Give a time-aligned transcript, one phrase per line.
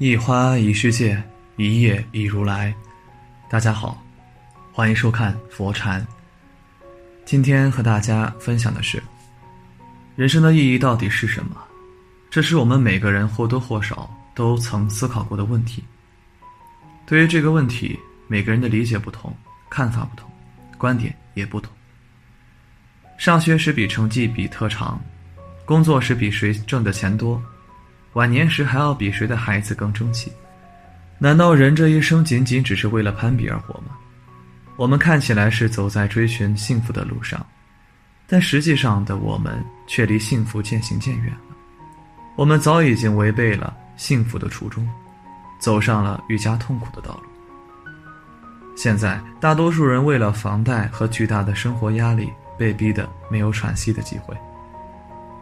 [0.00, 1.20] 一花一世界，
[1.56, 2.72] 一叶一如来。
[3.50, 4.00] 大家好，
[4.72, 6.06] 欢迎收看佛禅。
[7.24, 9.02] 今天和大家分享的是，
[10.14, 11.56] 人生的意义到底是什么？
[12.30, 15.82] 这是我们每个人或多或少都曾思考过的问题。
[17.04, 19.36] 对于这个问题，每个人的理解不同，
[19.68, 20.30] 看法不同，
[20.78, 21.72] 观点也不同。
[23.16, 25.00] 上学时比成绩比特长，
[25.64, 27.42] 工作时比谁挣的钱多。
[28.18, 30.32] 晚年时还要比谁的孩子更争气？
[31.18, 33.96] 难道人这一生仅仅只是为了攀比而活吗？
[34.74, 37.46] 我们看起来是走在追寻幸福的路上，
[38.26, 41.54] 但实际上的我们却离幸福渐行渐远了。
[42.34, 44.84] 我们早已经违背了幸福的初衷，
[45.60, 47.22] 走上了愈加痛苦的道路。
[48.74, 52.28] 现在，大多数人为了房贷和巨大的生活压力，
[52.58, 54.36] 被逼得没有喘息的机会，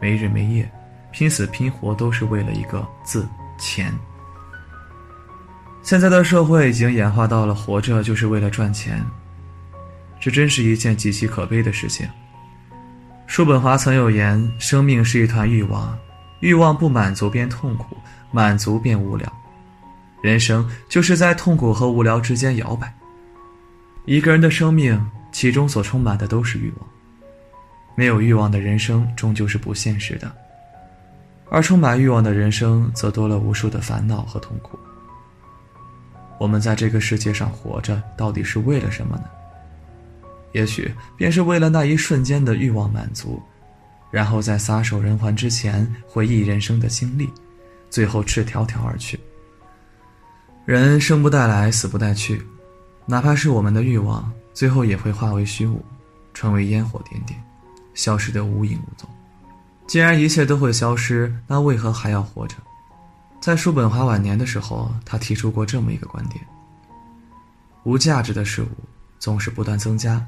[0.00, 0.70] 没日没夜。
[1.12, 3.92] 拼死拼活都是为了一个字钱。
[5.82, 9.04] 现在的社会已经演化到了活着就是为了赚钱，
[10.20, 12.06] 这真是一件极其可悲的事情。
[13.26, 15.98] 叔本华曾有言：“生命是一团欲望，
[16.40, 17.96] 欲望不满足便痛苦，
[18.30, 19.32] 满足便无聊。
[20.20, 22.92] 人生就是在痛苦和无聊之间摇摆。
[24.04, 25.00] 一个人的生命，
[25.32, 26.88] 其中所充满的都是欲望。
[27.94, 30.30] 没有欲望的人生，终究是不现实的。”
[31.50, 34.78] 而充满欲望的人生，则多了无数的烦恼和痛苦。
[36.38, 39.24] 我们在这个世界上活着，到底是为了什么呢？
[40.52, 43.42] 也许便是为了那一瞬间的欲望满足，
[44.10, 47.28] 然后在撒手人寰之前，回忆人生的经历，
[47.90, 49.18] 最后赤条条而去。
[50.64, 52.40] 人生不带来，死不带去，
[53.06, 55.84] 哪怕是我们的欲望，最后也会化为虚无，
[56.32, 57.42] 成为烟火点点，
[57.94, 59.08] 消失得无影无踪。
[59.90, 62.54] 既然一切都会消失，那为何还要活着？
[63.40, 66.46] 在叔本华晚年的时候，他提出过这么一个观点：
[67.82, 68.68] 无价值的事物
[69.18, 70.24] 总是不断增加。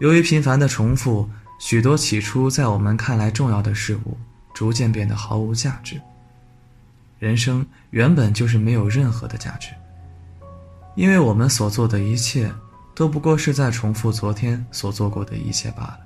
[0.00, 1.30] 由于频繁的重复，
[1.60, 4.18] 许多起初在我们看来重要的事物，
[4.52, 6.00] 逐渐变得毫无价值。
[7.20, 9.68] 人生原本就是没有任何的价值，
[10.96, 12.52] 因为我们所做的一切，
[12.96, 16.00] 都不过是在重复昨天所做过的一切罢了。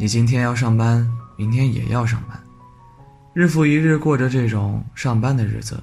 [0.00, 1.04] 你今天要上班，
[1.34, 2.40] 明天也要上班，
[3.32, 5.82] 日复一日过着这种上班的日子，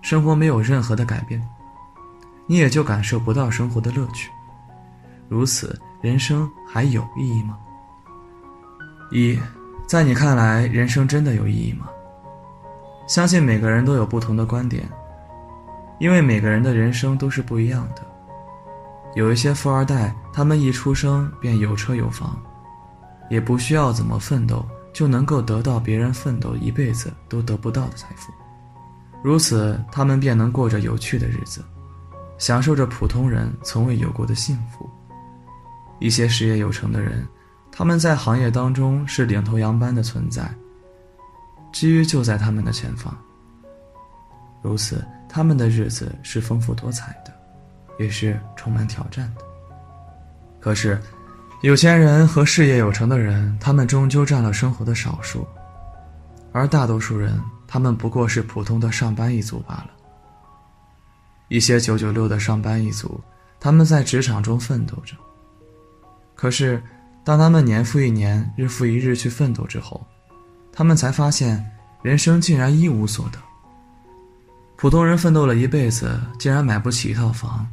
[0.00, 1.46] 生活没有任何的改变，
[2.46, 4.30] 你也就感受不到生活的乐趣。
[5.28, 7.58] 如此，人生还有意义吗？
[9.10, 9.38] 一，
[9.86, 11.86] 在你看来，人生真的有意义吗？
[13.06, 14.88] 相信每个人都有不同的观点，
[16.00, 18.02] 因为每个人的人生都是不一样的。
[19.14, 22.34] 有一些富二代，他们一出生便有车有房。
[23.28, 28.32] 也不需要怎么奋斗，就能够得到别人奋斗一辈子都得不到的财富，
[29.22, 31.62] 如此他们便能过着有趣的日子，
[32.38, 34.88] 享受着普通人从未有过的幸福。
[35.98, 37.26] 一些事业有成的人，
[37.72, 40.48] 他们在行业当中是领头羊般的存在，
[41.72, 43.16] 机遇就在他们的前方。
[44.62, 47.32] 如此，他们的日子是丰富多彩的，
[47.98, 49.42] 也是充满挑战的。
[50.60, 51.00] 可是。
[51.62, 55.46] 有钱人和事业有成的人，他们终究占了生活的少数，
[56.52, 59.90] 而大多数人，他们不过是普通的上班一族罢了。
[61.48, 63.18] 一些九九六的上班一族，
[63.58, 65.16] 他们在职场中奋斗着。
[66.34, 66.80] 可是，
[67.24, 70.06] 当他们年复一年、日复一日去奋斗之后，
[70.70, 71.64] 他们才发现，
[72.02, 73.38] 人生竟然一无所得。
[74.76, 77.66] 普通人奋斗了一辈子，竟然买不起一套房；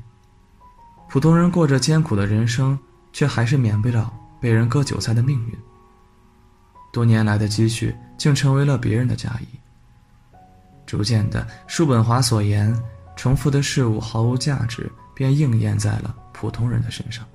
[1.10, 2.80] 普通人过着艰苦的人生。
[3.14, 5.58] 却还是免不了被人割韭菜的命运。
[6.92, 9.48] 多年来的积蓄竟成为了别人的嫁衣。
[10.86, 12.78] 逐渐的，叔本华所言
[13.16, 17.26] “重复的事物毫无价值”便应验在了普通人的身上。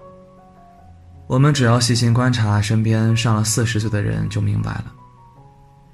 [1.27, 4.93] 我们只要细心观察身边上了四十岁的人，就明白了，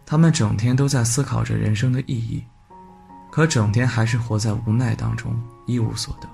[0.04, 2.44] 他们整天都在思考着人生的意义，
[3.30, 5.34] 可整天还是活在无奈当中，
[5.66, 6.28] 一无所得，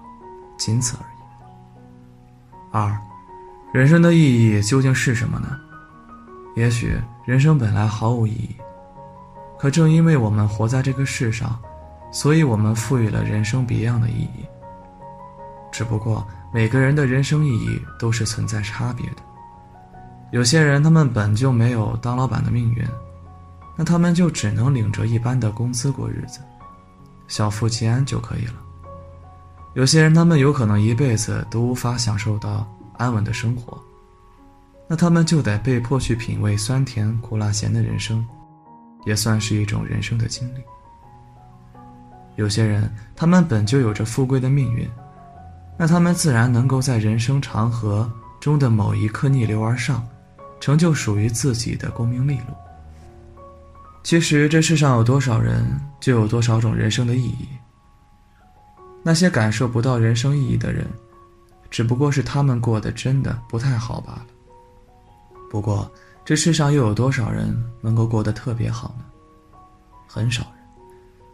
[0.58, 2.72] 仅此而已。
[2.72, 3.09] 二。
[3.72, 5.56] 人生的意义究竟是什么呢？
[6.56, 6.92] 也许
[7.24, 8.56] 人生本来毫无意义，
[9.56, 11.56] 可正因为我们活在这个世上，
[12.10, 14.44] 所以我们赋予了人生别样的意义。
[15.70, 19.22] 只不过每个人的人生意义都是存在差别的。
[20.32, 22.84] 有些人他们本就没有当老板的命运，
[23.76, 26.40] 那他们就只能领着一般的工资过日子，
[27.28, 28.54] 小富即安就可以了。
[29.74, 32.66] 有些人他们有可能一辈子都无法享受到。
[33.00, 33.82] 安稳的生活，
[34.86, 38.22] 那他们就得被迫去品味酸甜苦辣咸的人生，
[39.06, 40.60] 也算是一种人生的经历。
[42.36, 44.86] 有些人，他们本就有着富贵的命运，
[45.78, 50.06] 那他们自然能够在人生长河中的某一刻逆流而上，
[50.60, 52.54] 成就属于自己的功名利禄。
[54.02, 55.64] 其实，这世上有多少人，
[56.00, 57.48] 就有多少种人生的意义。
[59.02, 60.86] 那些感受不到人生意义的人，
[61.70, 64.26] 只不过是他们过得真的不太好罢了。
[65.50, 65.90] 不过，
[66.24, 69.04] 这世上又有多少人能够过得特别好呢？
[70.06, 70.60] 很少人。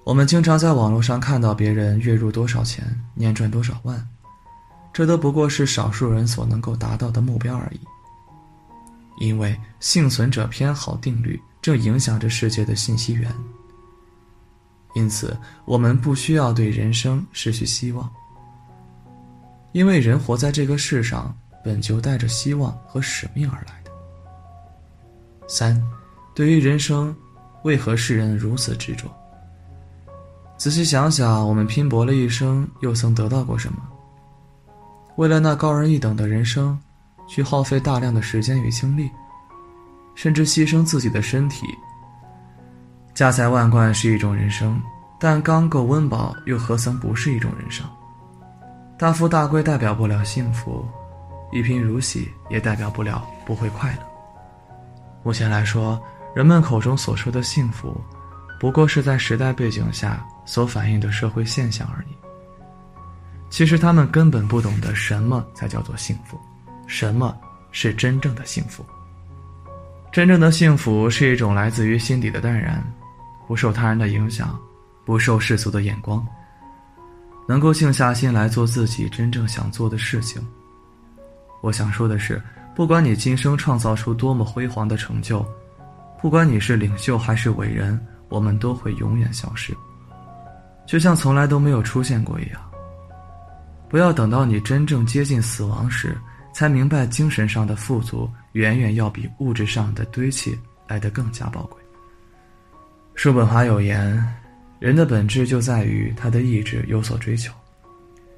[0.04, 2.84] 我们经常在网络上看到别人月入多少钱，
[3.14, 4.06] 年赚多少万，
[4.92, 7.80] 这都不过是少数人所能够达到的目标而已。
[9.18, 13.34] 因为幸存者偏好定律正影响着世界的信息源。
[14.94, 18.10] 因此，我们不需要对人生失去希望，
[19.76, 23.90] 因为人活在这个世上本就带着希望和使命而来的。
[25.46, 25.78] 三，
[26.34, 27.14] 对于人生，
[27.62, 29.06] 为何世人如此执着？
[30.56, 33.78] 仔细想想，我们拼搏了一生，又曾得到过什么？
[35.16, 36.80] 为了那高人一等的人生，
[37.28, 39.10] 去耗费大量的时间与精力，
[40.14, 41.66] 甚至牺牲自己的身体。
[43.12, 44.80] 家财万贯是一种人生，
[45.20, 47.86] 但刚够温饱又何曾不是一种人生？
[48.98, 50.82] 大富大贵代表不了幸福，
[51.52, 53.98] 一贫如洗也代表不了不会快乐。
[55.22, 56.00] 目前来说，
[56.34, 58.00] 人们口中所说的幸福，
[58.58, 62.16] 不过是在时代背景下所反映的社会现象而已。
[63.50, 66.40] 其实他们根本不懂得什么才叫做幸福，
[66.86, 67.36] 什么
[67.72, 68.82] 是真正的幸福。
[70.10, 72.82] 真正的幸福是一种来自于心底的淡然。
[73.46, 74.58] 不受他人的影响，
[75.04, 76.26] 不受世俗的眼光，
[77.48, 80.44] 能够静下心来做自己真正想做的事情。
[81.62, 82.42] 我想说的是，
[82.74, 85.44] 不管你今生创造出多么辉煌的成就，
[86.20, 87.98] 不管你是领袖还是伟人，
[88.28, 89.74] 我们都会永远消失，
[90.86, 92.60] 就像从来都没有出现过一样。
[93.88, 96.18] 不要等到你真正接近死亡时，
[96.52, 100.58] 才明白精神上的富足远远要比物质上的堆砌
[100.88, 101.80] 来得更加宝贵。
[103.14, 104.16] 叔本华有言
[104.78, 107.52] ：“人的本质就在于他的意志有所追求，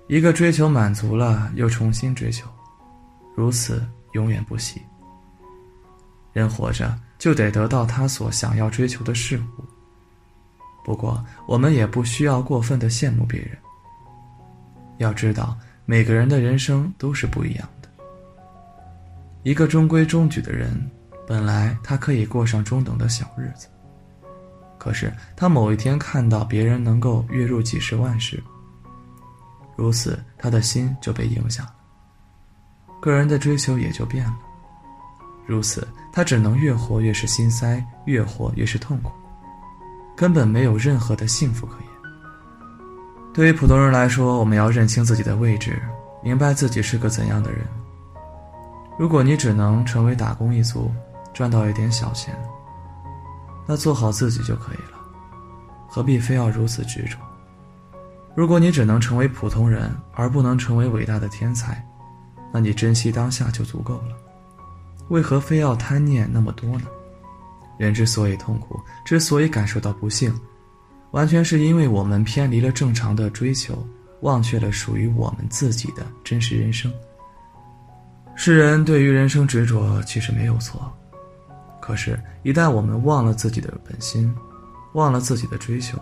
[0.07, 2.49] 一个追求满足了，又重新追求，
[3.35, 4.81] 如此永远不息。
[6.33, 9.65] 人活着就得得到他所想要追求的事物。
[10.85, 13.59] 不过，我们也不需要过分的羡慕别人。
[14.99, 17.89] 要知道，每个人的人生都是不一样的。
[19.43, 20.89] 一个中规中矩的人，
[21.27, 23.69] 本来他可以过上中等的小日子。”
[24.79, 28.43] 可是他某一天看到别人能够月入几十万时，
[29.77, 31.73] 如此他的心就被影响了，
[33.01, 34.37] 个人的追求也就变了。
[35.47, 39.11] 如此他只能越活越是心塞，越活越是痛苦，
[40.17, 41.89] 根本没有任何的幸福可言。
[43.35, 45.81] 对于普通人来说，我们要认清自己的位置，
[46.23, 47.67] 明白自己是个怎样的人。
[48.99, 50.91] 如果你只能成为打工一族，
[51.33, 52.37] 赚到一点小钱。
[53.69, 54.99] 那做好自己就可以了，
[55.87, 57.19] 何必非要如此执着？
[58.35, 61.87] 如果你只能成为普通人，而不能成为伟大的天才，
[62.51, 64.17] 那你珍惜当下就足够了。
[65.09, 66.87] 为何非要贪念那么多呢？
[67.77, 70.35] 人之所以痛苦，之所以感受到不幸，
[71.11, 73.87] 完全是因为我们偏离了正常的追求，
[74.23, 76.91] 忘却了属于我们自己的真实人生。
[78.35, 80.91] 世人对于人生执着，其实没有错。
[81.89, 84.31] 可是，一旦我们忘了自己的本心，
[84.93, 85.99] 忘了自己的追求，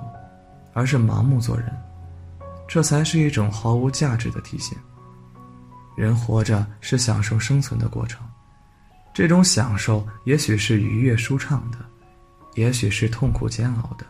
[0.72, 1.72] 而是盲目做人，
[2.66, 4.76] 这才是一种毫无价值的体现。
[5.94, 8.20] 人活着是享受生存的过程，
[9.14, 11.78] 这种享受也许是愉悦舒畅的，
[12.56, 14.04] 也许是痛苦煎熬的，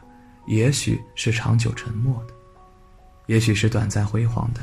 [0.46, 2.32] 也许是长久沉默的，
[3.26, 4.62] 也许是短暂辉煌的。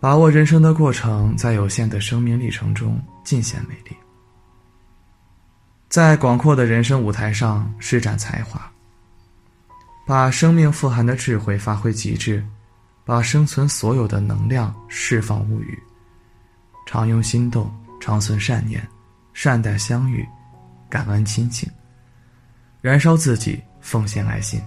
[0.00, 3.96] 把握人生的过程，在有限的生命历程中尽显美丽。
[5.88, 8.60] 在广阔的人生舞台上施展才华，
[10.06, 12.44] 把生命富含的智慧发挥极致，
[13.04, 15.78] 把生存所有的能量释放无余。
[16.86, 18.86] 常用心动，长存善念，
[19.32, 20.26] 善待相遇，
[20.90, 21.70] 感恩亲情，
[22.80, 24.60] 燃烧自己，奉献爱心。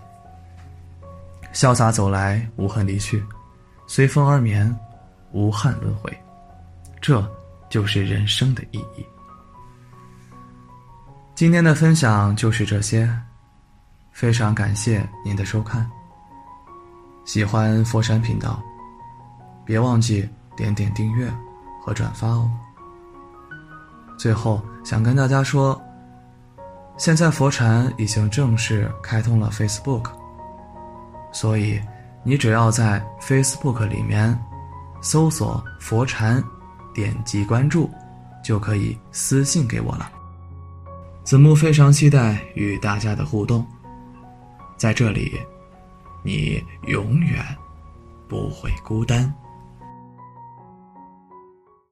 [1.53, 3.23] 潇洒走来，无恨离去，
[3.87, 4.73] 随风而眠，
[5.31, 6.11] 无憾轮回。
[7.01, 7.25] 这
[7.69, 9.05] 就是人生的意义。
[11.39, 13.09] 今天的分享就是这些，
[14.11, 15.89] 非常感谢您的收看。
[17.23, 18.61] 喜欢佛山频道，
[19.63, 20.27] 别忘记
[20.57, 21.31] 点点订阅
[21.81, 22.51] 和转发哦。
[24.17, 25.81] 最后想跟大家说，
[26.97, 30.11] 现在佛禅已经正式开通了 Facebook，
[31.31, 31.81] 所以
[32.21, 34.37] 你只要在 Facebook 里面
[34.99, 36.43] 搜索“佛禅”，
[36.93, 37.89] 点击关注，
[38.43, 40.11] 就可以私信给我了。
[41.29, 43.63] 子木非常期待与大家的互动，
[44.77, 45.39] 在这里，
[46.23, 47.45] 你永远
[48.27, 49.31] 不会孤单。